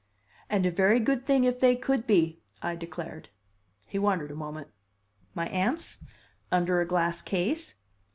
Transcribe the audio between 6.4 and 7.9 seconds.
Under a glass case?"